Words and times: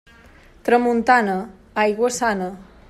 Tramuntana, 0.69 1.37
aigua 1.85 2.13
sana. 2.21 2.49